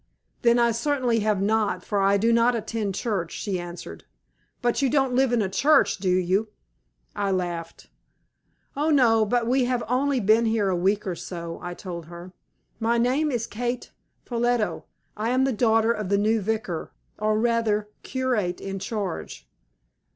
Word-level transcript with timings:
"Then 0.41 0.57
I 0.57 0.71
certainly 0.71 1.19
have 1.19 1.43
not, 1.43 1.85
for 1.85 1.99
I 2.01 2.17
do 2.17 2.33
not 2.33 2.55
attend 2.55 2.95
church," 2.95 3.33
she 3.33 3.59
answered. 3.59 4.03
"But 4.59 4.81
you 4.81 4.89
don't 4.89 5.13
live 5.13 5.31
in 5.31 5.47
church, 5.51 5.97
do 5.99 6.09
you?" 6.09 6.47
I 7.15 7.29
laughed. 7.29 7.87
"Oh, 8.75 8.89
no; 8.89 9.25
but 9.25 9.45
we 9.45 9.65
have 9.65 9.83
only 9.87 10.19
been 10.19 10.45
here 10.45 10.69
a 10.69 10.75
week 10.75 11.05
or 11.05 11.13
so," 11.13 11.59
I 11.61 11.75
told 11.75 12.07
her. 12.07 12.33
"My 12.79 12.97
name 12.97 13.29
is 13.31 13.45
Kate 13.45 13.91
Ffolliot. 14.25 14.81
I 15.15 15.29
am 15.29 15.43
the 15.43 15.53
daughter 15.53 15.91
of 15.91 16.09
the 16.09 16.17
new 16.17 16.41
vicar, 16.41 16.91
or, 17.19 17.37
rather, 17.37 17.87
curate 18.01 18.59
in 18.59 18.79
charge." 18.79 19.47